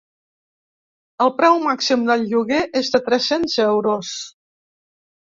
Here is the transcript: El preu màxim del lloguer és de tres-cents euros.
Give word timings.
El 1.25 1.29
preu 1.41 1.59
màxim 1.65 2.05
del 2.07 2.23
lloguer 2.31 2.63
és 2.81 2.89
de 2.97 3.03
tres-cents 3.11 3.59
euros. 3.67 4.15